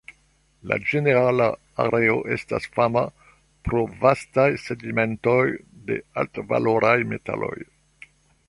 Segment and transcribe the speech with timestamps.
[0.69, 1.49] La ĝenerala
[1.83, 3.03] areo estas fama
[3.69, 5.39] pro vastaj sedimentoj
[5.91, 7.57] de altvaloraj metaloj.